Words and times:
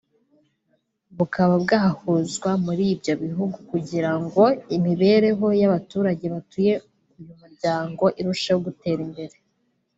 bukaba 1.17 1.55
bwahuzwa 1.63 2.49
muri 2.65 2.83
ibyo 2.93 3.13
bihugu 3.23 3.57
kugira 3.71 4.11
ngo 4.23 4.43
imibereho 4.75 5.45
y’abaturage 5.61 6.25
batuye 6.33 6.73
uyu 7.19 7.31
muryango 7.41 8.03
irusheho 8.19 8.59
gutera 8.67 9.01
imbere 9.07 9.35